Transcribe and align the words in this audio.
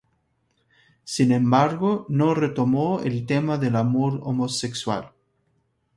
Sin 1.03 1.31
embargo, 1.31 2.07
no 2.09 2.33
retomó 2.33 3.01
el 3.01 3.27
tema 3.27 3.59
del 3.59 3.75
amor 3.75 4.19
homosexual. 4.23 5.11